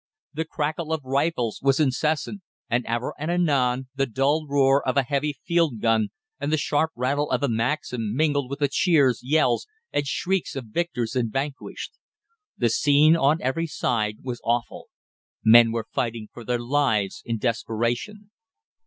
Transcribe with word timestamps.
The 0.33 0.45
crackle 0.45 0.91
of 0.91 1.03
rifles 1.05 1.59
was 1.61 1.79
incessant, 1.79 2.41
and 2.71 2.83
ever 2.87 3.13
and 3.19 3.29
anon 3.29 3.87
the 3.93 4.07
dull 4.07 4.47
roar 4.47 4.83
of 4.83 4.97
a 4.97 5.03
heavy 5.03 5.37
field 5.45 5.79
gun 5.79 6.09
and 6.39 6.51
the 6.51 6.57
sharp 6.57 6.89
rattle 6.95 7.29
of 7.29 7.43
a 7.43 7.47
Maxim 7.47 8.15
mingled 8.15 8.49
with 8.49 8.57
the 8.57 8.67
cheers, 8.67 9.19
yells, 9.23 9.67
and 9.93 10.07
shrieks 10.07 10.55
of 10.55 10.65
victors 10.73 11.15
and 11.15 11.31
vanquished. 11.31 11.99
The 12.57 12.69
scene 12.69 13.15
on 13.15 13.43
every 13.43 13.67
side 13.67 14.23
was 14.23 14.41
awful. 14.43 14.87
Men 15.45 15.71
were 15.71 15.85
fighting 15.93 16.29
for 16.33 16.43
their 16.43 16.57
lives 16.59 17.21
in 17.23 17.37
desperation. 17.37 18.31